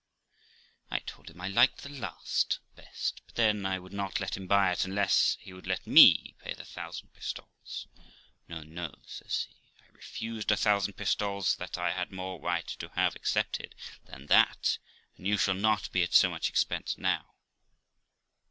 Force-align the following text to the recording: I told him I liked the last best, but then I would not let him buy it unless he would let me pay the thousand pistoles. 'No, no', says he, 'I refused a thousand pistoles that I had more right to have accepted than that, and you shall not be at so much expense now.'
I 0.89 0.97
told 0.97 1.29
him 1.29 1.39
I 1.41 1.47
liked 1.47 1.83
the 1.83 1.89
last 1.89 2.57
best, 2.75 3.21
but 3.27 3.35
then 3.35 3.67
I 3.67 3.77
would 3.77 3.93
not 3.93 4.19
let 4.19 4.35
him 4.35 4.47
buy 4.47 4.71
it 4.71 4.83
unless 4.83 5.37
he 5.39 5.53
would 5.53 5.67
let 5.67 5.85
me 5.85 6.33
pay 6.39 6.55
the 6.55 6.65
thousand 6.65 7.13
pistoles. 7.13 7.85
'No, 8.49 8.63
no', 8.63 8.95
says 9.05 9.43
he, 9.43 9.55
'I 9.83 9.89
refused 9.91 10.49
a 10.49 10.57
thousand 10.57 10.93
pistoles 10.93 11.55
that 11.57 11.77
I 11.77 11.91
had 11.91 12.11
more 12.11 12.41
right 12.41 12.65
to 12.65 12.89
have 12.95 13.15
accepted 13.15 13.75
than 14.05 14.25
that, 14.25 14.79
and 15.17 15.27
you 15.27 15.37
shall 15.37 15.53
not 15.53 15.91
be 15.91 16.01
at 16.01 16.15
so 16.15 16.31
much 16.31 16.49
expense 16.49 16.97
now.' 16.97 17.35